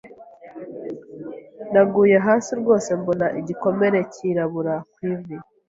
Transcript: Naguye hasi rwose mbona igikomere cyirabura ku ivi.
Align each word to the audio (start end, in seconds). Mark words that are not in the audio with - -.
Naguye 1.71 2.17
hasi 2.25 2.51
rwose 2.59 2.89
mbona 3.01 3.25
igikomere 3.39 3.99
cyirabura 4.13 4.75
ku 4.93 4.99
ivi. 5.11 5.35